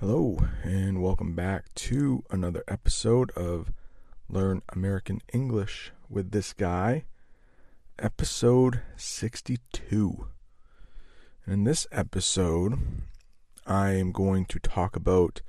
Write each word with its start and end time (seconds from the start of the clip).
Hello, 0.00 0.36
and 0.62 1.00
welcome 1.00 1.34
back 1.34 1.72
to 1.74 2.22
another 2.30 2.62
episode 2.68 3.30
of 3.30 3.72
Learn 4.28 4.60
American 4.68 5.22
English 5.32 5.90
with 6.10 6.32
this 6.32 6.52
guy, 6.52 7.06
episode 7.98 8.82
62. 8.98 10.28
In 11.46 11.64
this 11.64 11.86
episode, 11.90 12.78
I 13.66 13.92
am 13.92 14.12
going 14.12 14.44
to 14.44 14.58
talk 14.58 14.96
about 14.96 15.40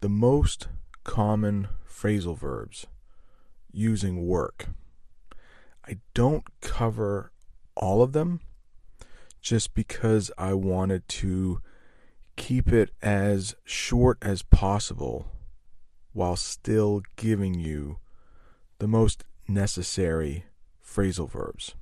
the 0.00 0.10
most 0.10 0.68
common 1.04 1.68
phrasal 1.90 2.36
verbs 2.36 2.86
using 3.72 4.26
work. 4.26 4.68
I 5.86 5.96
don't 6.12 6.44
cover 6.60 7.32
all 7.74 8.02
of 8.02 8.12
them 8.12 8.40
just 9.40 9.72
because 9.72 10.30
I 10.36 10.52
wanted 10.52 11.08
to 11.08 11.62
keep 12.38 12.72
it 12.72 12.90
as 13.02 13.56
short 13.64 14.16
as 14.22 14.42
possible 14.42 15.26
while 16.12 16.36
still 16.36 17.02
giving 17.16 17.52
you 17.52 17.98
the 18.78 18.86
most 18.86 19.24
necessary 19.48 20.44
phrasal 20.82 21.28
verbs 21.28 21.74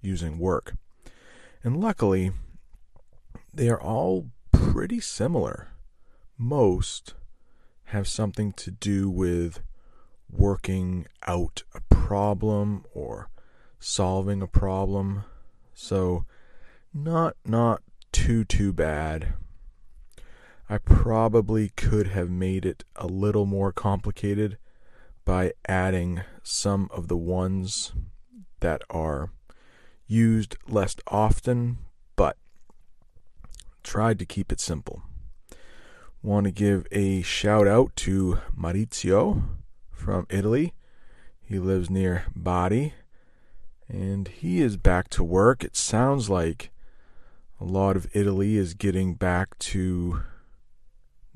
using 0.00 0.38
work. 0.38 0.74
And 1.64 1.80
luckily, 1.80 2.32
they 3.52 3.68
are 3.70 3.80
all 3.80 4.30
pretty 4.52 5.00
similar. 5.00 5.68
Most 6.36 7.14
have 7.84 8.06
something 8.06 8.52
to 8.52 8.70
do 8.70 9.08
with 9.08 9.62
working 10.30 11.06
out 11.26 11.62
a 11.74 11.80
problem 11.88 12.84
or 12.92 13.30
solving 13.80 14.42
a 14.42 14.46
problem. 14.46 15.24
So 15.74 16.26
not 16.92 17.36
not 17.44 17.82
too 18.12 18.44
too 18.44 18.72
bad 18.74 19.32
I 20.70 20.76
probably 20.76 21.70
could 21.70 22.08
have 22.08 22.28
made 22.28 22.66
it 22.66 22.84
a 22.94 23.06
little 23.06 23.46
more 23.46 23.72
complicated 23.72 24.58
by 25.24 25.52
adding 25.66 26.20
some 26.42 26.90
of 26.92 27.08
the 27.08 27.16
ones 27.16 27.92
that 28.60 28.82
are 28.90 29.30
used 30.06 30.56
less 30.68 30.96
often, 31.06 31.78
but 32.16 32.36
tried 33.82 34.18
to 34.18 34.26
keep 34.26 34.52
it 34.52 34.60
simple. 34.60 35.02
Want 36.22 36.44
to 36.44 36.50
give 36.50 36.86
a 36.92 37.22
shout 37.22 37.66
out 37.66 37.96
to 37.96 38.38
Maurizio 38.54 39.44
from 39.90 40.26
Italy. 40.28 40.74
He 41.40 41.58
lives 41.58 41.88
near 41.88 42.26
Bari 42.36 42.92
and 43.88 44.28
he 44.28 44.60
is 44.60 44.76
back 44.76 45.08
to 45.10 45.24
work. 45.24 45.64
It 45.64 45.76
sounds 45.76 46.28
like 46.28 46.70
a 47.58 47.64
lot 47.64 47.96
of 47.96 48.06
Italy 48.12 48.56
is 48.58 48.74
getting 48.74 49.14
back 49.14 49.58
to 49.60 50.22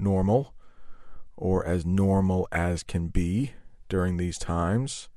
normal 0.02 0.54
or 1.36 1.64
as 1.66 1.86
normal 1.86 2.48
as 2.52 2.82
can 2.82 3.08
be 3.08 3.52
during 3.88 4.16
these 4.16 4.38
times. 4.38 5.08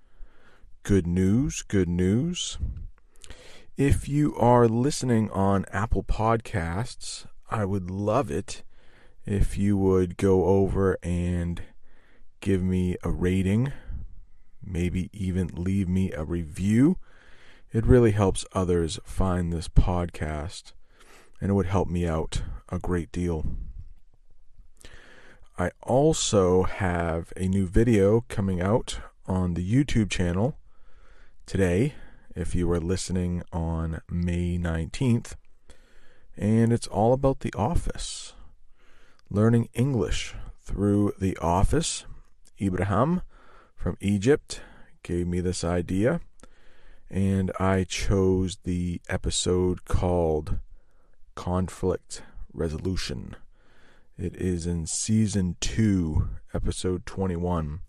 Good 0.83 1.07
news, 1.07 1.63
good 1.63 1.89
news. 1.89 2.57
If 3.77 4.07
you 4.07 4.35
are 4.37 4.67
listening 4.67 5.29
on 5.31 5.65
Apple 5.71 6.03
Podcasts, 6.03 7.25
I 7.49 7.65
would 7.65 7.91
love 7.91 8.31
it 8.31 8.63
if 9.25 9.57
you 9.57 9.77
would 9.77 10.17
go 10.17 10.45
over 10.45 10.97
and 11.03 11.61
give 12.39 12.61
me 12.63 12.95
a 13.03 13.11
rating, 13.11 13.73
maybe 14.63 15.09
even 15.11 15.49
leave 15.53 15.89
me 15.89 16.11
a 16.11 16.23
review. 16.23 16.97
It 17.73 17.85
really 17.85 18.11
helps 18.11 18.45
others 18.53 18.99
find 19.03 19.51
this 19.51 19.67
podcast, 19.67 20.73
and 21.41 21.49
it 21.49 21.53
would 21.53 21.65
help 21.65 21.89
me 21.89 22.07
out 22.07 22.43
a 22.69 22.79
great 22.79 23.11
deal. 23.11 23.45
I 25.57 25.71
also 25.83 26.63
have 26.63 27.31
a 27.37 27.47
new 27.47 27.65
video 27.65 28.25
coming 28.27 28.59
out 28.59 28.99
on 29.25 29.53
the 29.53 29.63
YouTube 29.63 30.09
channel 30.09 30.57
today, 31.45 31.95
if 32.35 32.53
you 32.53 32.69
are 32.73 32.79
listening 32.81 33.41
on 33.53 34.01
May 34.11 34.57
19th. 34.57 35.35
And 36.35 36.73
it's 36.73 36.87
all 36.87 37.13
about 37.13 37.39
The 37.39 37.53
Office. 37.53 38.33
Learning 39.29 39.69
English 39.73 40.35
through 40.61 41.13
The 41.21 41.37
Office. 41.37 42.05
Ibrahim 42.59 43.21
from 43.77 43.95
Egypt 44.01 44.59
gave 45.03 45.25
me 45.25 45.39
this 45.39 45.63
idea, 45.63 46.19
and 47.09 47.49
I 47.61 47.85
chose 47.85 48.57
the 48.65 48.99
episode 49.07 49.85
called 49.85 50.57
Conflict 51.35 52.23
Resolution. 52.53 53.37
It 54.17 54.37
is 54.37 54.65
in 54.65 54.87
season 54.87 55.57
2, 55.59 56.29
episode 56.53 57.05
21. 57.05 57.81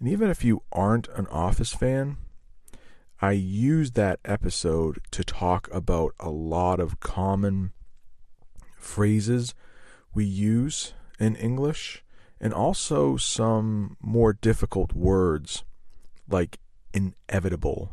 And 0.00 0.08
even 0.08 0.28
if 0.28 0.42
you 0.42 0.64
aren't 0.72 1.06
an 1.14 1.28
Office 1.28 1.72
fan, 1.72 2.16
I 3.22 3.32
use 3.32 3.92
that 3.92 4.18
episode 4.24 4.98
to 5.12 5.22
talk 5.22 5.68
about 5.72 6.12
a 6.18 6.28
lot 6.28 6.80
of 6.80 6.98
common 6.98 7.70
phrases 8.76 9.54
we 10.12 10.24
use 10.24 10.92
in 11.20 11.36
English 11.36 12.02
and 12.40 12.52
also 12.52 13.16
some 13.16 13.96
more 14.00 14.32
difficult 14.32 14.92
words 14.92 15.62
like 16.28 16.58
inevitable. 16.92 17.92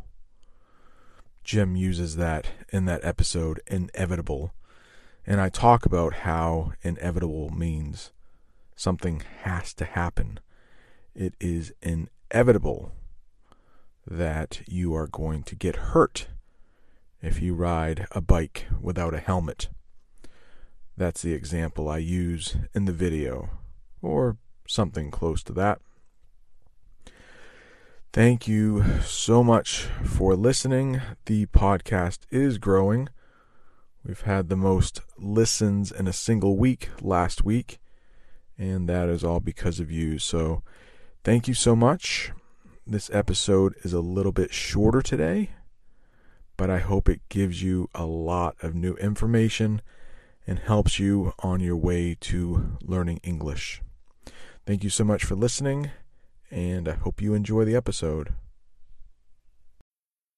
Jim 1.43 1.75
uses 1.75 2.15
that 2.15 2.47
in 2.73 2.85
that 2.85 3.05
episode, 3.05 3.61
inevitable. 3.67 4.51
And 5.25 5.39
I 5.39 5.49
talk 5.49 5.85
about 5.85 6.13
how 6.13 6.73
inevitable 6.81 7.49
means 7.49 8.11
something 8.75 9.21
has 9.43 9.73
to 9.75 9.85
happen. 9.85 10.39
It 11.13 11.35
is 11.39 11.73
inevitable 11.81 12.93
that 14.07 14.61
you 14.67 14.95
are 14.95 15.07
going 15.07 15.43
to 15.43 15.55
get 15.55 15.75
hurt 15.75 16.27
if 17.21 17.41
you 17.41 17.53
ride 17.53 18.07
a 18.11 18.21
bike 18.21 18.65
without 18.81 19.13
a 19.13 19.19
helmet. 19.19 19.69
That's 20.97 21.21
the 21.21 21.33
example 21.33 21.87
I 21.87 21.99
use 21.99 22.57
in 22.73 22.85
the 22.85 22.91
video, 22.91 23.49
or 24.01 24.37
something 24.67 25.11
close 25.11 25.43
to 25.43 25.53
that. 25.53 25.79
Thank 28.11 28.47
you 28.47 28.83
so 29.01 29.43
much 29.43 29.87
for 30.03 30.35
listening. 30.35 31.01
The 31.25 31.45
podcast 31.45 32.19
is 32.29 32.57
growing. 32.57 33.09
We've 34.03 34.21
had 34.21 34.49
the 34.49 34.57
most 34.57 35.01
listens 35.17 35.91
in 35.91 36.07
a 36.07 36.13
single 36.13 36.57
week 36.57 36.89
last 37.01 37.43
week, 37.43 37.79
and 38.57 38.89
that 38.89 39.09
is 39.09 39.23
all 39.23 39.39
because 39.39 39.79
of 39.79 39.91
you. 39.91 40.17
So, 40.17 40.63
thank 41.23 41.47
you 41.47 41.53
so 41.53 41.75
much. 41.75 42.31
This 42.85 43.11
episode 43.13 43.75
is 43.83 43.93
a 43.93 44.01
little 44.01 44.31
bit 44.31 44.53
shorter 44.53 45.03
today, 45.03 45.51
but 46.57 46.71
I 46.71 46.79
hope 46.79 47.07
it 47.07 47.21
gives 47.29 47.61
you 47.61 47.89
a 47.93 48.05
lot 48.05 48.55
of 48.63 48.73
new 48.73 48.95
information 48.95 49.83
and 50.47 50.57
helps 50.57 50.97
you 50.97 51.33
on 51.39 51.59
your 51.59 51.77
way 51.77 52.17
to 52.21 52.77
learning 52.81 53.19
English. 53.21 53.83
Thank 54.65 54.83
you 54.83 54.89
so 54.89 55.03
much 55.03 55.23
for 55.23 55.35
listening, 55.35 55.91
and 56.49 56.89
I 56.89 56.93
hope 56.93 57.21
you 57.21 57.35
enjoy 57.35 57.65
the 57.65 57.75
episode. 57.75 58.33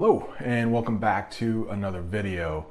Hello 0.00 0.34
and 0.40 0.72
welcome 0.72 0.98
back 0.98 1.30
to 1.30 1.68
another 1.70 2.02
video. 2.02 2.66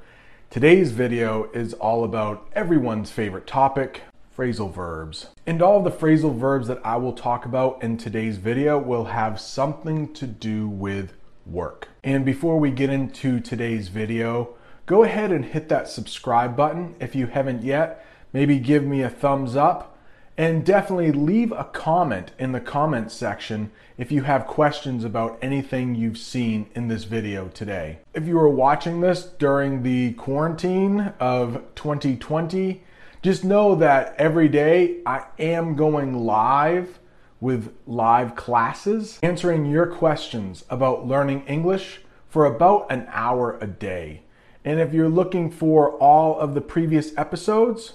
Today's 0.50 0.92
video 0.92 1.50
is 1.54 1.74
all 1.76 2.04
about 2.04 2.46
everyone's 2.52 3.12
favorite 3.12 3.48
topic, 3.48 4.02
phrasal 4.38 4.70
verbs. 4.74 5.28
And 5.48 5.62
all 5.62 5.78
of 5.78 5.86
the 5.86 6.06
phrasal 6.06 6.38
verbs 6.38 6.68
that 6.68 6.86
I 6.86 6.98
will 6.98 7.14
talk 7.14 7.46
about 7.46 7.82
in 7.82 7.96
today's 7.96 8.36
video 8.36 8.78
will 8.78 9.06
have 9.06 9.40
something 9.40 10.14
to 10.16 10.28
do 10.28 10.68
with 10.68 11.14
work. 11.46 11.88
And 12.04 12.26
before 12.26 12.60
we 12.60 12.72
get 12.72 12.90
into 12.90 13.40
today's 13.40 13.88
video, 13.88 14.56
go 14.86 15.04
ahead 15.04 15.32
and 15.32 15.46
hit 15.46 15.70
that 15.70 15.88
subscribe 15.88 16.58
button 16.58 16.94
if 17.00 17.16
you 17.16 17.28
haven't 17.28 17.64
yet. 17.64 18.06
Maybe 18.34 18.60
give 18.60 18.84
me 18.84 19.02
a 19.02 19.10
thumbs 19.10 19.56
up 19.56 19.93
and 20.38 20.66
definitely 20.66 21.12
leave 21.12 21.52
a 21.52 21.64
comment 21.66 22.32
in 22.40 22.52
the 22.52 22.60
comments 22.60 23.14
section 23.14 23.72
if 23.98 24.12
you 24.12 24.24
have 24.24 24.48
questions 24.48 25.04
about 25.04 25.38
anything 25.42 25.94
you've 25.94 26.18
seen 26.18 26.70
in 26.74 26.88
this 26.88 27.04
video 27.04 27.48
today. 27.50 28.00
If 28.14 28.28
you 28.28 28.40
are 28.40 28.50
watching 28.50 29.02
this 29.02 29.24
during 29.24 29.84
the 29.84 30.14
quarantine 30.14 31.14
of 31.20 31.62
2020, 31.76 32.82
Just 33.24 33.46
know 33.46 33.76
that 33.76 34.16
every 34.18 34.50
day 34.50 34.98
I 35.06 35.24
am 35.40 35.78
going 35.78 36.26
live 36.26 37.00
with 37.40 37.74
live 37.88 38.36
classes, 38.36 39.18
answering 39.24 39.66
your 39.66 39.86
questions 39.88 40.66
about 40.70 41.08
learning 41.08 41.46
English 41.48 42.02
for 42.28 42.46
about 42.46 42.92
an 42.92 43.08
hour 43.10 43.58
a 43.62 43.68
day. 43.68 44.24
And 44.66 44.82
if 44.82 44.94
you're 44.94 45.08
looking 45.08 45.50
for 45.50 45.92
all 46.00 46.38
of 46.38 46.54
the 46.54 46.60
previous 46.60 47.18
episodes, 47.18 47.94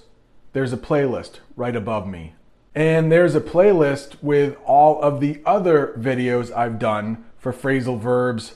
there's 0.53 0.73
a 0.73 0.77
playlist 0.77 1.39
right 1.55 1.75
above 1.75 2.07
me. 2.07 2.33
And 2.75 3.11
there's 3.11 3.35
a 3.35 3.41
playlist 3.41 4.21
with 4.21 4.55
all 4.65 5.01
of 5.01 5.19
the 5.19 5.41
other 5.45 5.93
videos 5.97 6.55
I've 6.55 6.79
done 6.79 7.25
for 7.37 7.51
phrasal 7.51 7.99
verbs 7.99 8.55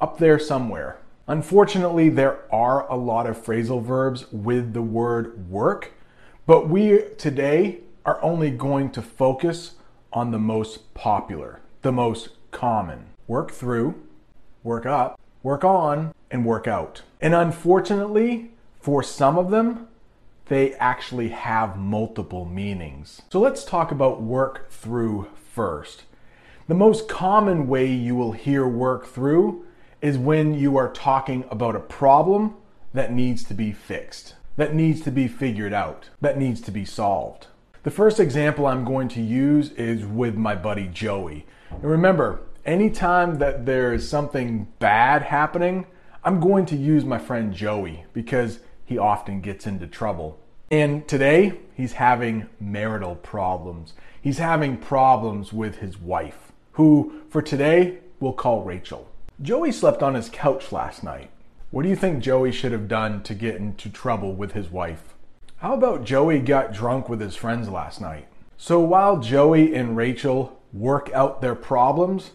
up 0.00 0.18
there 0.18 0.38
somewhere. 0.38 0.98
Unfortunately, 1.26 2.08
there 2.08 2.40
are 2.52 2.90
a 2.90 2.96
lot 2.96 3.26
of 3.26 3.36
phrasal 3.36 3.82
verbs 3.82 4.30
with 4.32 4.72
the 4.72 4.82
word 4.82 5.50
work, 5.50 5.92
but 6.46 6.68
we 6.68 7.02
today 7.18 7.80
are 8.04 8.22
only 8.22 8.50
going 8.50 8.90
to 8.92 9.02
focus 9.02 9.72
on 10.12 10.30
the 10.30 10.38
most 10.38 10.94
popular, 10.94 11.60
the 11.82 11.92
most 11.92 12.30
common. 12.50 13.06
Work 13.26 13.52
through, 13.52 13.94
work 14.62 14.86
up, 14.86 15.20
work 15.42 15.64
on, 15.64 16.14
and 16.30 16.46
work 16.46 16.66
out. 16.66 17.02
And 17.20 17.34
unfortunately, 17.34 18.52
for 18.80 19.02
some 19.02 19.36
of 19.36 19.50
them, 19.50 19.88
they 20.48 20.74
actually 20.74 21.28
have 21.28 21.78
multiple 21.78 22.44
meanings. 22.44 23.22
So 23.30 23.40
let's 23.40 23.64
talk 23.64 23.90
about 23.90 24.22
work 24.22 24.70
through 24.70 25.28
first. 25.34 26.04
The 26.66 26.74
most 26.74 27.08
common 27.08 27.68
way 27.68 27.86
you 27.86 28.14
will 28.14 28.32
hear 28.32 28.66
work 28.66 29.06
through 29.06 29.64
is 30.00 30.18
when 30.18 30.54
you 30.54 30.76
are 30.76 30.92
talking 30.92 31.44
about 31.50 31.76
a 31.76 31.80
problem 31.80 32.56
that 32.94 33.12
needs 33.12 33.44
to 33.44 33.54
be 33.54 33.72
fixed, 33.72 34.34
that 34.56 34.74
needs 34.74 35.00
to 35.02 35.10
be 35.10 35.28
figured 35.28 35.72
out, 35.72 36.10
that 36.20 36.38
needs 36.38 36.60
to 36.62 36.70
be 36.70 36.84
solved. 36.84 37.46
The 37.82 37.90
first 37.90 38.20
example 38.20 38.66
I'm 38.66 38.84
going 38.84 39.08
to 39.08 39.22
use 39.22 39.70
is 39.72 40.04
with 40.04 40.34
my 40.34 40.54
buddy 40.54 40.88
Joey. 40.88 41.46
And 41.70 41.84
remember, 41.84 42.40
anytime 42.64 43.38
that 43.38 43.66
there 43.66 43.92
is 43.92 44.08
something 44.08 44.68
bad 44.78 45.22
happening, 45.22 45.86
I'm 46.24 46.40
going 46.40 46.66
to 46.66 46.76
use 46.76 47.04
my 47.04 47.18
friend 47.18 47.52
Joey 47.54 48.04
because 48.12 48.60
he 48.88 48.96
often 48.96 49.42
gets 49.42 49.66
into 49.66 49.86
trouble. 49.86 50.38
And 50.70 51.06
today, 51.06 51.60
he's 51.74 51.92
having 51.92 52.48
marital 52.58 53.16
problems. 53.16 53.92
He's 54.18 54.38
having 54.38 54.78
problems 54.78 55.52
with 55.52 55.76
his 55.76 55.98
wife, 55.98 56.52
who 56.72 57.20
for 57.28 57.42
today 57.42 57.98
we'll 58.18 58.32
call 58.32 58.62
Rachel. 58.62 59.10
Joey 59.42 59.72
slept 59.72 60.02
on 60.02 60.14
his 60.14 60.30
couch 60.30 60.72
last 60.72 61.04
night. 61.04 61.30
What 61.70 61.82
do 61.82 61.90
you 61.90 61.96
think 61.96 62.22
Joey 62.22 62.50
should 62.50 62.72
have 62.72 62.88
done 62.88 63.22
to 63.24 63.34
get 63.34 63.56
into 63.56 63.90
trouble 63.90 64.34
with 64.34 64.52
his 64.52 64.70
wife? 64.70 65.14
How 65.58 65.74
about 65.74 66.04
Joey 66.04 66.38
got 66.38 66.72
drunk 66.72 67.10
with 67.10 67.20
his 67.20 67.36
friends 67.36 67.68
last 67.68 68.00
night? 68.00 68.26
So 68.56 68.80
while 68.80 69.18
Joey 69.18 69.74
and 69.74 69.98
Rachel 69.98 70.58
work 70.72 71.10
out 71.12 71.42
their 71.42 71.54
problems, 71.54 72.30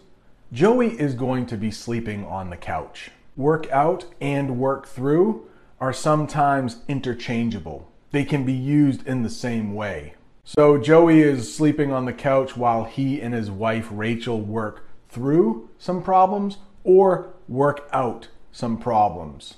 Joey 0.52 1.00
is 1.00 1.14
going 1.14 1.46
to 1.46 1.56
be 1.56 1.72
sleeping 1.72 2.24
on 2.24 2.50
the 2.50 2.56
couch. 2.56 3.10
Work 3.36 3.68
out 3.72 4.04
and 4.20 4.60
work 4.60 4.86
through 4.86 5.48
are 5.84 5.92
sometimes 5.92 6.78
interchangeable. 6.88 7.92
They 8.10 8.24
can 8.24 8.46
be 8.46 8.54
used 8.54 9.06
in 9.06 9.22
the 9.22 9.28
same 9.28 9.74
way. 9.74 10.14
So 10.42 10.78
Joey 10.78 11.20
is 11.20 11.54
sleeping 11.54 11.92
on 11.92 12.06
the 12.06 12.12
couch 12.14 12.56
while 12.56 12.84
he 12.84 13.20
and 13.20 13.34
his 13.34 13.50
wife 13.50 13.88
Rachel 13.90 14.40
work 14.40 14.88
through 15.10 15.68
some 15.78 16.02
problems 16.02 16.56
or 16.84 17.34
work 17.48 17.86
out 17.92 18.28
some 18.50 18.78
problems. 18.78 19.56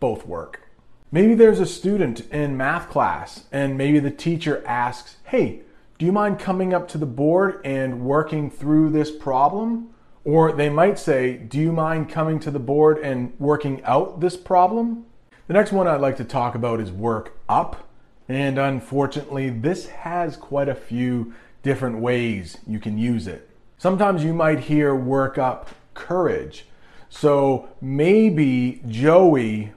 Both 0.00 0.26
work. 0.26 0.68
Maybe 1.10 1.34
there's 1.34 1.60
a 1.60 1.66
student 1.66 2.20
in 2.30 2.58
math 2.58 2.90
class 2.90 3.44
and 3.50 3.78
maybe 3.78 4.00
the 4.00 4.10
teacher 4.10 4.62
asks, 4.66 5.16
Hey, 5.24 5.62
do 5.96 6.04
you 6.04 6.12
mind 6.12 6.40
coming 6.40 6.74
up 6.74 6.88
to 6.88 6.98
the 6.98 7.06
board 7.06 7.62
and 7.64 8.02
working 8.02 8.50
through 8.50 8.90
this 8.90 9.10
problem? 9.10 9.94
Or 10.24 10.52
they 10.52 10.68
might 10.68 10.98
say, 10.98 11.38
Do 11.38 11.58
you 11.58 11.72
mind 11.72 12.10
coming 12.10 12.38
to 12.40 12.50
the 12.50 12.58
board 12.58 12.98
and 12.98 13.32
working 13.38 13.82
out 13.84 14.20
this 14.20 14.36
problem? 14.36 15.06
The 15.48 15.54
next 15.54 15.72
one 15.72 15.88
I'd 15.88 16.00
like 16.00 16.16
to 16.18 16.24
talk 16.24 16.54
about 16.54 16.80
is 16.80 16.92
work 16.92 17.36
up. 17.48 17.88
And 18.28 18.58
unfortunately, 18.58 19.50
this 19.50 19.88
has 19.88 20.36
quite 20.36 20.68
a 20.68 20.74
few 20.74 21.34
different 21.62 21.98
ways 21.98 22.58
you 22.66 22.78
can 22.78 22.96
use 22.96 23.26
it. 23.26 23.50
Sometimes 23.76 24.22
you 24.22 24.32
might 24.32 24.60
hear 24.60 24.94
work 24.94 25.38
up 25.38 25.70
courage. 25.94 26.66
So 27.08 27.68
maybe 27.80 28.82
Joey, 28.86 29.72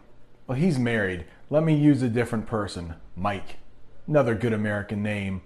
well, 0.46 0.58
he's 0.58 0.78
married. 0.78 1.26
Let 1.50 1.64
me 1.64 1.76
use 1.76 2.02
a 2.02 2.10
different 2.10 2.46
person 2.46 2.96
Mike, 3.16 3.58
another 4.08 4.36
good 4.36 4.54
American 4.54 5.02
name. 5.02 5.42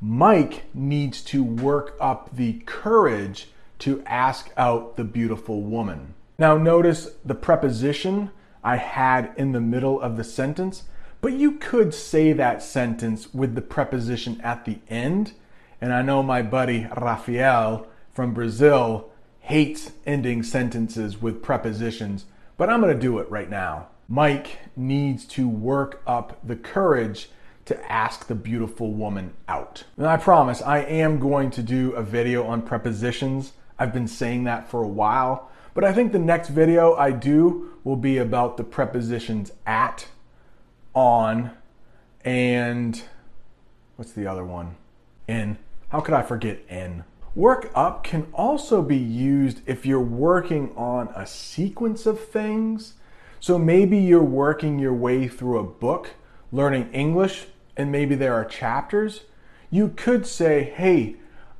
Mike 0.00 0.64
needs 0.74 1.22
to 1.22 1.44
work 1.44 1.96
up 2.00 2.34
the 2.34 2.54
courage 2.66 3.48
to 3.78 4.02
ask 4.04 4.50
out 4.56 4.96
the 4.96 5.04
beautiful 5.04 5.62
woman. 5.62 6.14
Now, 6.38 6.56
notice 6.56 7.10
the 7.24 7.34
preposition 7.34 8.30
I 8.62 8.76
had 8.76 9.32
in 9.36 9.52
the 9.52 9.60
middle 9.60 10.00
of 10.00 10.16
the 10.16 10.24
sentence, 10.24 10.84
but 11.20 11.32
you 11.32 11.52
could 11.52 11.92
say 11.92 12.32
that 12.32 12.62
sentence 12.62 13.32
with 13.34 13.54
the 13.54 13.62
preposition 13.62 14.40
at 14.42 14.64
the 14.64 14.78
end. 14.88 15.32
And 15.80 15.92
I 15.92 16.02
know 16.02 16.22
my 16.22 16.42
buddy 16.42 16.86
Rafael 16.96 17.86
from 18.12 18.34
Brazil 18.34 19.10
hates 19.40 19.92
ending 20.06 20.42
sentences 20.42 21.20
with 21.20 21.42
prepositions, 21.42 22.26
but 22.56 22.68
I'm 22.68 22.80
going 22.80 22.94
to 22.94 23.00
do 23.00 23.18
it 23.18 23.30
right 23.30 23.48
now. 23.48 23.88
Mike 24.08 24.58
needs 24.76 25.24
to 25.24 25.48
work 25.48 26.02
up 26.06 26.38
the 26.46 26.56
courage 26.56 27.30
to 27.66 27.92
ask 27.92 28.26
the 28.26 28.34
beautiful 28.34 28.92
woman 28.92 29.32
out. 29.48 29.84
And 29.96 30.06
I 30.06 30.16
promise 30.16 30.60
I 30.60 30.78
am 30.80 31.20
going 31.20 31.50
to 31.52 31.62
do 31.62 31.92
a 31.92 32.02
video 32.02 32.44
on 32.44 32.62
prepositions. 32.62 33.52
I've 33.78 33.92
been 33.92 34.08
saying 34.08 34.44
that 34.44 34.68
for 34.68 34.82
a 34.82 34.88
while, 34.88 35.49
but 35.74 35.84
I 35.84 35.92
think 35.92 36.12
the 36.12 36.18
next 36.18 36.48
video 36.48 36.94
I 36.94 37.12
do 37.12 37.72
will 37.84 37.96
be 37.96 38.18
about 38.18 38.56
the 38.56 38.64
prepositions 38.64 39.52
at, 39.66 40.08
on, 40.94 41.52
and 42.24 43.02
what's 43.96 44.12
the 44.12 44.26
other 44.26 44.44
one? 44.44 44.76
In. 45.28 45.58
How 45.90 46.00
could 46.00 46.14
I 46.14 46.22
forget 46.22 46.60
in? 46.68 47.04
Work 47.34 47.70
up 47.74 48.02
can 48.02 48.26
also 48.32 48.82
be 48.82 48.96
used 48.96 49.60
if 49.66 49.86
you're 49.86 50.00
working 50.00 50.72
on 50.76 51.08
a 51.14 51.26
sequence 51.26 52.04
of 52.06 52.20
things. 52.20 52.94
So 53.38 53.58
maybe 53.58 53.98
you're 53.98 54.22
working 54.22 54.78
your 54.78 54.94
way 54.94 55.28
through 55.28 55.58
a 55.58 55.64
book, 55.64 56.10
learning 56.52 56.90
English, 56.92 57.46
and 57.76 57.92
maybe 57.92 58.14
there 58.14 58.34
are 58.34 58.44
chapters. 58.44 59.22
You 59.70 59.88
could 59.96 60.26
say, 60.26 60.64
hey, 60.64 61.16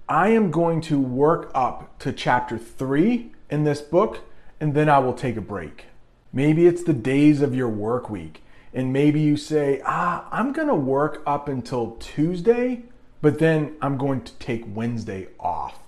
I 0.09 0.31
am 0.31 0.51
going 0.51 0.81
to 0.83 0.99
work 0.99 1.51
up 1.55 1.99
to 2.01 2.13
chapter 2.13 2.59
three 2.59 3.33
in 3.51 3.65
this 3.65 3.81
book, 3.81 4.21
and 4.61 4.75
then 4.75 4.89
I 4.89 4.99
will 4.99 5.15
take 5.15 5.37
a 5.37 5.43
break. 5.43 5.87
Maybe 6.33 6.67
it's 6.67 6.85
the 6.85 6.93
days 6.93 7.43
of 7.43 7.55
your 7.55 7.69
work 7.69 8.09
week, 8.09 8.43
and 8.73 8.93
maybe 8.93 9.21
you 9.21 9.37
say, 9.37 9.83
ah, 9.85 10.29
I'm 10.31 10.53
to 10.55 10.75
work 10.75 11.23
up 11.27 11.49
until 11.49 11.93
Tuesday 11.93 12.85
but 13.21 13.39
then 13.39 13.77
I'm 13.83 13.99
going 13.99 14.23
to 14.23 14.33
take 14.35 14.65
Wednesday 14.67 15.29
off. 15.39 15.79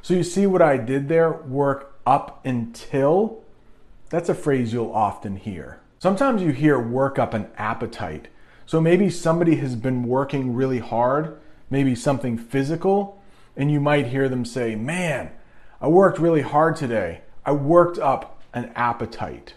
So 0.00 0.14
you 0.14 0.24
see 0.24 0.46
what 0.46 0.62
I 0.62 0.76
did 0.76 1.08
there? 1.08 1.32
Work 1.32 1.94
up 2.04 2.44
until. 2.44 3.42
That's 4.10 4.28
a 4.28 4.34
phrase 4.34 4.72
you'll 4.72 4.92
often 4.92 5.36
hear. 5.36 5.80
Sometimes 5.98 6.42
you 6.42 6.50
hear 6.50 6.78
work 6.78 7.18
up 7.18 7.34
an 7.34 7.48
appetite. 7.56 8.28
So 8.66 8.80
maybe 8.80 9.10
somebody 9.10 9.56
has 9.56 9.76
been 9.76 10.04
working 10.04 10.54
really 10.54 10.80
hard, 10.80 11.38
maybe 11.70 11.94
something 11.94 12.36
physical, 12.36 13.22
and 13.56 13.70
you 13.70 13.80
might 13.80 14.08
hear 14.08 14.28
them 14.28 14.44
say, 14.44 14.74
Man, 14.74 15.30
I 15.82 15.88
worked 15.88 16.20
really 16.20 16.42
hard 16.42 16.76
today. 16.76 17.22
I 17.44 17.50
worked 17.50 17.98
up 17.98 18.40
an 18.54 18.70
appetite. 18.76 19.54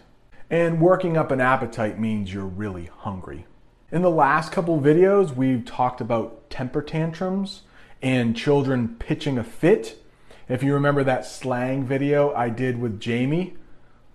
And 0.50 0.80
working 0.80 1.16
up 1.16 1.30
an 1.30 1.40
appetite 1.40 2.00
means 2.00 2.34
you're 2.34 2.44
really 2.44 2.86
hungry. 2.86 3.46
In 3.92 4.02
the 4.02 4.10
last 4.10 4.50
couple 4.50 4.80
videos, 4.80 5.36
we've 5.36 5.64
talked 5.64 6.00
about 6.00 6.50
temper 6.50 6.82
tantrums 6.82 7.62
and 8.02 8.36
children 8.36 8.96
pitching 8.98 9.38
a 9.38 9.44
fit. 9.44 10.02
If 10.48 10.64
you 10.64 10.74
remember 10.74 11.04
that 11.04 11.26
slang 11.26 11.84
video 11.84 12.34
I 12.34 12.48
did 12.48 12.80
with 12.80 12.98
Jamie, 12.98 13.54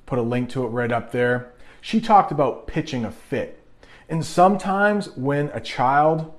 put 0.05 0.19
a 0.19 0.21
link 0.21 0.49
to 0.49 0.65
it 0.65 0.69
right 0.69 0.91
up 0.91 1.13
there. 1.13 1.53
She 1.79 2.01
talked 2.01 2.33
about 2.33 2.67
pitching 2.67 3.05
a 3.05 3.11
fit. 3.11 3.63
And 4.09 4.25
sometimes 4.25 5.15
when 5.15 5.47
a 5.53 5.61
child, 5.61 6.33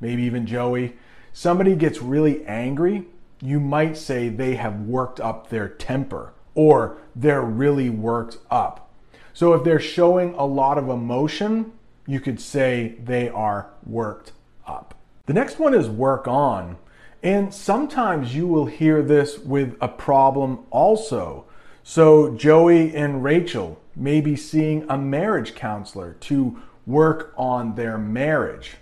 maybe 0.00 0.24
even 0.24 0.44
Joey, 0.44 0.96
somebody 1.32 1.76
gets 1.76 2.02
really 2.02 2.44
angry, 2.44 3.06
you 3.40 3.60
might 3.60 3.96
say 3.96 4.28
they 4.28 4.54
have 4.56 4.80
worked 4.80 5.20
up 5.20 5.48
their 5.48 5.68
temper 5.68 6.32
or 6.54 6.98
they're 7.14 7.42
really 7.42 7.90
worked 7.90 8.38
up. 8.50 8.90
So 9.32 9.52
if 9.54 9.64
they're 9.64 9.80
showing 9.80 10.34
a 10.34 10.46
lot 10.46 10.78
of 10.78 10.88
emotion, 10.88 11.72
you 12.06 12.20
could 12.20 12.40
say 12.40 12.96
they 13.02 13.28
are 13.28 13.70
worked 13.84 14.32
up. 14.66 14.94
The 15.26 15.32
next 15.32 15.58
one 15.58 15.74
is 15.74 15.88
work 15.88 16.28
on. 16.28 16.76
And 17.22 17.54
sometimes 17.54 18.34
you 18.34 18.46
will 18.46 18.66
hear 18.66 19.02
this 19.02 19.38
with 19.38 19.76
a 19.80 19.88
problem 19.88 20.66
also. 20.70 21.46
So 21.82 22.34
Joey 22.36 22.94
and 22.94 23.24
Rachel 23.24 23.80
may 23.96 24.20
be 24.20 24.36
seeing 24.36 24.84
a 24.88 24.98
marriage 24.98 25.54
counselor 25.54 26.14
to 26.20 26.60
work 26.86 27.32
on 27.36 27.74
their 27.74 27.96
marriage. 27.96 28.76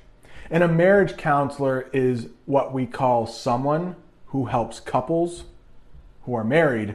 And 0.50 0.62
a 0.62 0.68
marriage 0.68 1.16
counselor 1.16 1.88
is 1.92 2.28
what 2.44 2.72
we 2.72 2.84
call 2.84 3.26
someone 3.26 3.96
who 4.32 4.46
helps 4.46 4.80
couples 4.80 5.44
who 6.24 6.34
are 6.34 6.44
married 6.44 6.94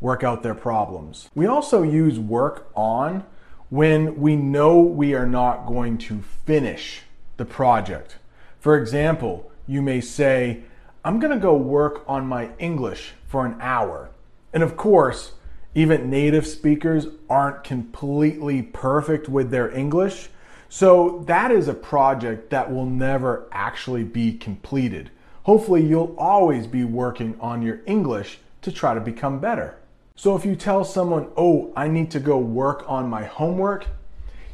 work 0.00 0.22
out 0.22 0.42
their 0.42 0.54
problems. 0.54 1.28
We 1.34 1.46
also 1.46 1.82
use 1.82 2.18
work 2.18 2.70
on 2.74 3.24
when 3.70 4.20
we 4.20 4.36
know 4.36 4.78
we 4.80 5.14
are 5.14 5.26
not 5.26 5.66
going 5.66 5.98
to 5.98 6.22
finish 6.46 7.02
the 7.36 7.44
project. 7.44 8.16
For 8.60 8.76
example, 8.76 9.50
you 9.66 9.82
may 9.82 10.00
say, 10.00 10.62
I'm 11.04 11.18
going 11.18 11.32
to 11.32 11.38
go 11.38 11.54
work 11.54 12.04
on 12.06 12.26
my 12.26 12.50
English 12.58 13.12
for 13.26 13.46
an 13.46 13.56
hour. 13.60 14.10
And 14.52 14.62
of 14.62 14.76
course, 14.76 15.32
even 15.74 16.10
native 16.10 16.46
speakers 16.46 17.06
aren't 17.30 17.64
completely 17.64 18.62
perfect 18.62 19.28
with 19.28 19.50
their 19.50 19.70
English. 19.70 20.28
So 20.68 21.24
that 21.26 21.50
is 21.50 21.68
a 21.68 21.74
project 21.74 22.50
that 22.50 22.72
will 22.72 22.86
never 22.86 23.46
actually 23.52 24.04
be 24.04 24.32
completed. 24.32 25.10
Hopefully, 25.48 25.82
you'll 25.82 26.14
always 26.18 26.66
be 26.66 26.84
working 26.84 27.34
on 27.40 27.62
your 27.62 27.80
English 27.86 28.38
to 28.60 28.70
try 28.70 28.92
to 28.92 29.00
become 29.00 29.38
better. 29.38 29.78
So 30.14 30.36
if 30.36 30.44
you 30.44 30.54
tell 30.54 30.84
someone, 30.84 31.30
oh, 31.38 31.72
I 31.74 31.88
need 31.88 32.10
to 32.10 32.20
go 32.20 32.36
work 32.36 32.84
on 32.86 33.08
my 33.08 33.24
homework, 33.24 33.86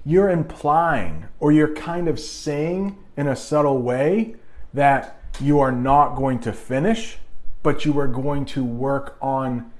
you're 0.04 0.30
implying 0.30 1.24
or 1.40 1.50
you're 1.50 1.74
kind 1.74 2.06
of 2.06 2.20
saying 2.20 2.96
in 3.16 3.26
a 3.26 3.34
subtle 3.34 3.82
way 3.82 4.36
that 4.72 5.20
you 5.40 5.58
are 5.58 5.72
not 5.72 6.14
going 6.14 6.38
to 6.42 6.52
finish, 6.52 7.18
but 7.64 7.84
you 7.84 7.98
are 7.98 8.06
going 8.06 8.44
to 8.44 8.62
work 8.62 9.16
on 9.20 9.72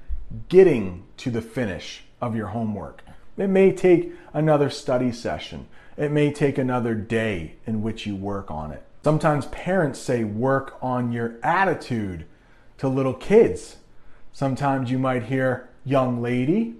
getting 0.49 1.05
to 1.15 1.31
the 1.31 1.41
finish 1.41 2.03
of 2.19 2.35
your 2.35 2.47
homework. 2.47 3.05
It 3.37 3.47
may 3.47 3.71
take 3.71 4.11
another 4.33 4.69
study 4.69 5.13
session. 5.13 5.67
It 5.95 6.11
may 6.11 6.33
take 6.33 6.57
another 6.57 6.93
day 6.93 7.55
in 7.65 7.81
which 7.81 8.05
you 8.05 8.17
work 8.17 8.51
on 8.51 8.73
it. 8.73 8.83
Sometimes 9.05 9.45
parents 9.45 9.99
say 9.99 10.23
work 10.23 10.79
on 10.81 11.11
your 11.11 11.35
attitude 11.43 12.25
to 12.79 12.87
little 12.87 13.13
kids. 13.13 13.75
Sometimes 14.33 14.89
you 14.89 14.97
might 14.97 15.25
hear 15.25 15.69
young 15.85 16.23
lady. 16.23 16.77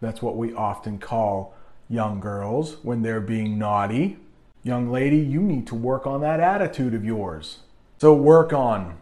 That's 0.00 0.20
what 0.20 0.36
we 0.36 0.52
often 0.52 0.98
call 0.98 1.54
young 1.88 2.18
girls 2.18 2.78
when 2.82 3.02
they're 3.02 3.20
being 3.20 3.60
naughty. 3.60 4.16
Young 4.64 4.90
lady, 4.90 5.18
you 5.18 5.40
need 5.40 5.68
to 5.68 5.76
work 5.76 6.04
on 6.04 6.20
that 6.22 6.40
attitude 6.40 6.94
of 6.94 7.04
yours. 7.04 7.58
So 7.98 8.12
work 8.12 8.52
on, 8.52 8.98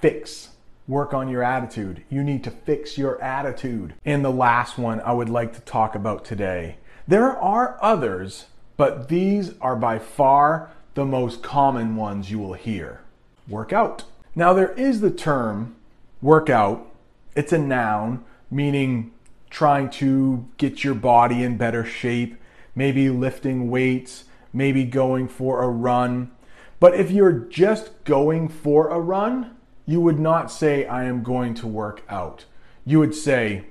fix, 0.00 0.52
work 0.86 1.12
on 1.12 1.28
your 1.28 1.42
attitude. 1.42 2.04
You 2.08 2.24
need 2.24 2.42
to 2.44 2.50
fix 2.50 2.96
your 2.96 3.20
attitude. 3.20 3.92
And 4.06 4.24
the 4.24 4.30
last 4.30 4.78
one 4.78 5.02
I 5.02 5.12
would 5.12 5.28
like 5.28 5.52
to 5.56 5.60
talk 5.60 5.94
about 5.94 6.24
today. 6.24 6.78
There 7.06 7.36
are 7.36 7.78
others, 7.82 8.46
but 8.78 9.10
these 9.10 9.52
are 9.60 9.76
by 9.76 9.98
far 9.98 10.70
the 10.98 11.04
most 11.04 11.44
common 11.44 11.94
ones 11.94 12.28
you 12.28 12.40
will 12.40 12.54
hear. 12.54 13.00
Work 13.46 13.72
out. 13.72 14.02
Now, 14.34 14.52
there 14.52 14.72
is 14.72 15.00
the 15.00 15.12
term 15.12 15.76
workout, 16.20 16.90
it's 17.36 17.52
a 17.52 17.58
noun 17.58 18.24
meaning 18.50 19.12
trying 19.48 19.90
to 19.90 20.48
get 20.56 20.82
your 20.82 20.96
body 20.96 21.44
in 21.44 21.56
better 21.56 21.84
shape, 21.84 22.36
maybe 22.74 23.08
lifting 23.10 23.70
weights, 23.70 24.24
maybe 24.52 24.82
going 24.82 25.28
for 25.28 25.62
a 25.62 25.68
run. 25.68 26.32
But 26.80 26.94
if 26.94 27.12
you're 27.12 27.30
just 27.30 28.02
going 28.02 28.48
for 28.48 28.88
a 28.88 28.98
run, 28.98 29.56
you 29.86 30.00
would 30.00 30.18
not 30.18 30.50
say, 30.50 30.84
I 30.84 31.04
am 31.04 31.22
going 31.22 31.54
to 31.54 31.68
work 31.68 32.02
out. 32.08 32.44
You 32.84 32.98
would 32.98 33.14
say, 33.14 33.66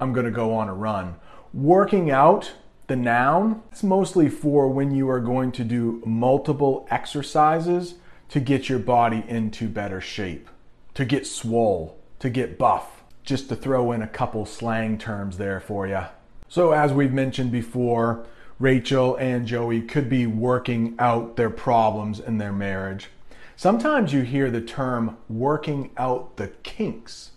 I'm 0.00 0.14
going 0.14 0.24
to 0.24 0.32
go 0.32 0.54
on 0.54 0.70
a 0.70 0.74
run. 0.74 1.16
Working 1.52 2.10
out, 2.10 2.52
the 2.92 2.96
noun, 2.96 3.62
it's 3.72 3.82
mostly 3.82 4.28
for 4.28 4.68
when 4.68 4.90
you 4.90 5.08
are 5.08 5.18
going 5.18 5.50
to 5.50 5.64
do 5.64 6.02
multiple 6.04 6.86
exercises 6.90 7.94
to 8.28 8.38
get 8.38 8.68
your 8.68 8.78
body 8.78 9.24
into 9.28 9.66
better 9.66 9.98
shape, 9.98 10.50
to 10.92 11.06
get 11.06 11.26
swole, 11.26 11.98
to 12.18 12.28
get 12.28 12.58
buff 12.58 13.02
just 13.24 13.48
to 13.48 13.56
throw 13.56 13.92
in 13.92 14.02
a 14.02 14.06
couple 14.06 14.44
slang 14.44 14.98
terms 14.98 15.38
there 15.38 15.58
for 15.58 15.86
you. 15.86 16.02
So, 16.50 16.72
as 16.72 16.92
we've 16.92 17.14
mentioned 17.14 17.50
before, 17.50 18.26
Rachel 18.58 19.16
and 19.16 19.46
Joey 19.46 19.80
could 19.80 20.10
be 20.10 20.26
working 20.26 20.94
out 20.98 21.36
their 21.36 21.48
problems 21.48 22.20
in 22.20 22.36
their 22.36 22.52
marriage. 22.52 23.08
Sometimes 23.56 24.12
you 24.12 24.20
hear 24.20 24.50
the 24.50 24.60
term 24.60 25.16
working 25.30 25.92
out 25.96 26.36
the 26.36 26.48
kinks. 26.62 27.30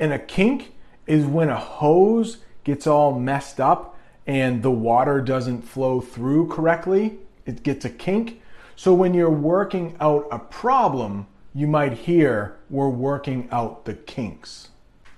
And 0.00 0.12
a 0.12 0.18
kink 0.18 0.74
is 1.06 1.26
when 1.26 1.48
a 1.48 1.60
hose 1.60 2.38
gets 2.64 2.88
all 2.88 3.16
messed 3.16 3.60
up 3.60 3.89
and 4.30 4.62
the 4.62 4.70
water 4.70 5.20
doesn't 5.20 5.62
flow 5.62 6.00
through 6.00 6.46
correctly. 6.46 7.18
It 7.46 7.64
gets 7.64 7.84
a 7.84 7.90
kink. 7.90 8.40
So 8.76 8.94
when 8.94 9.12
you're 9.12 9.28
working 9.28 9.96
out 10.00 10.28
a 10.30 10.38
problem, 10.38 11.26
you 11.52 11.66
might 11.66 11.94
hear 11.94 12.56
we're 12.70 12.88
working 12.90 13.48
out 13.50 13.86
the 13.86 13.94
kinks. 13.94 14.68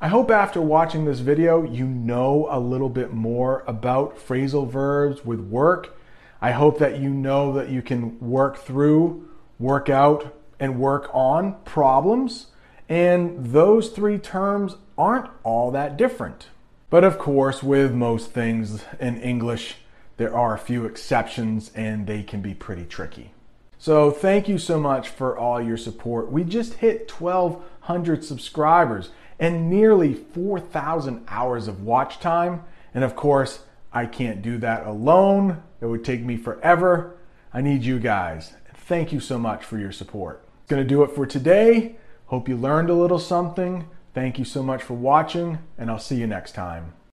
I 0.01 0.09
hope 0.09 0.31
after 0.31 0.63
watching 0.63 1.05
this 1.05 1.21
video, 1.21 1.63
you 1.63 1.85
know 1.85 2.49
a 2.51 2.59
little 2.59 2.89
bit 2.89 3.13
more 3.13 3.65
about 3.67 4.17
phrasal 4.17 4.67
verbs 4.67 5.27
with 5.27 5.41
work. 5.41 5.95
I 6.41 6.53
hope 6.53 6.79
that 6.79 6.99
you 6.99 7.11
know 7.11 7.53
that 7.53 7.69
you 7.69 7.83
can 7.83 8.19
work 8.19 8.57
through, 8.57 9.29
work 9.59 9.91
out, 9.91 10.35
and 10.59 10.81
work 10.81 11.11
on 11.13 11.57
problems. 11.67 12.47
And 12.89 13.45
those 13.45 13.91
three 13.91 14.17
terms 14.17 14.77
aren't 14.97 15.29
all 15.45 15.71
that 15.73 15.99
different. 15.99 16.47
But 16.93 17.05
of 17.05 17.17
course, 17.17 17.63
with 17.63 17.95
most 17.95 18.33
things 18.33 18.85
in 19.01 19.19
English, 19.23 19.77
there 20.19 20.37
are 20.37 20.55
a 20.55 20.59
few 20.59 20.85
exceptions 20.85 21.71
and 21.75 22.07
they 22.07 22.23
can 22.23 22.43
be 22.43 22.53
pretty 22.53 22.85
tricky. 22.85 23.33
So, 23.79 24.11
thank 24.11 24.47
you 24.47 24.59
so 24.59 24.79
much 24.79 25.09
for 25.09 25.35
all 25.35 25.59
your 25.59 25.79
support. 25.79 26.31
We 26.31 26.45
just 26.45 26.75
hit 26.75 27.11
1,200 27.11 28.23
subscribers 28.23 29.09
and 29.39 29.71
nearly 29.71 30.13
4,000 30.13 31.25
hours 31.29 31.67
of 31.67 31.83
watch 31.83 32.21
time. 32.21 32.63
And 32.93 33.05
of 33.05 33.17
course, 33.17 33.61
I 33.91 34.05
can't 34.05 34.43
do 34.43 34.59
that 34.59 34.87
alone. 34.87 35.63
It 35.81 35.87
would 35.87 36.05
take 36.05 36.21
me 36.21 36.37
forever. 36.37 37.17
I 37.55 37.63
need 37.63 37.85
you 37.85 38.01
guys. 38.01 38.53
Thank 38.75 39.15
you 39.15 39.21
so 39.21 39.39
much 39.39 39.65
for 39.65 39.79
your 39.79 39.93
support. 39.93 40.45
It's 40.61 40.69
going 40.69 40.83
to 40.83 40.87
do 40.87 41.03
it 41.05 41.13
for 41.13 41.25
today. 41.25 41.97
Hope 42.27 42.51
you 42.51 42.57
learned 42.59 42.91
a 42.91 42.95
little 42.95 43.19
something. 43.19 43.89
Thank 44.15 44.39
you 44.39 44.45
so 44.45 44.63
much 44.63 44.83
for 44.83 44.95
watching, 44.95 45.59
and 45.79 45.91
I'll 45.91 45.99
see 45.99 46.17
you 46.17 46.27
next 46.27 46.53
time. 46.53 46.93